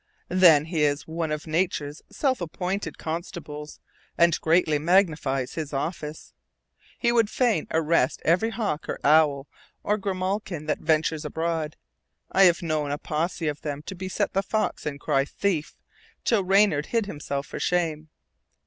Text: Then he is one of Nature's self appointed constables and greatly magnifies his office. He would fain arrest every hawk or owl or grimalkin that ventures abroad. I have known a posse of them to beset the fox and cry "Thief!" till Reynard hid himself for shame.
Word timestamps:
Then 0.29 0.65
he 0.65 0.81
is 0.81 1.07
one 1.07 1.31
of 1.31 1.45
Nature's 1.45 2.01
self 2.09 2.41
appointed 2.41 2.97
constables 2.97 3.79
and 4.17 4.41
greatly 4.41 4.79
magnifies 4.79 5.53
his 5.53 5.73
office. 5.73 6.33
He 6.97 7.11
would 7.11 7.29
fain 7.29 7.67
arrest 7.69 8.19
every 8.25 8.49
hawk 8.49 8.89
or 8.89 8.99
owl 9.03 9.47
or 9.83 9.99
grimalkin 9.99 10.65
that 10.65 10.79
ventures 10.79 11.23
abroad. 11.23 11.75
I 12.31 12.45
have 12.45 12.63
known 12.63 12.89
a 12.89 12.97
posse 12.97 13.47
of 13.47 13.61
them 13.61 13.83
to 13.83 13.93
beset 13.93 14.33
the 14.33 14.41
fox 14.41 14.87
and 14.87 14.99
cry 14.99 15.23
"Thief!" 15.23 15.75
till 16.25 16.43
Reynard 16.43 16.87
hid 16.87 17.05
himself 17.05 17.45
for 17.45 17.59
shame. 17.59 18.09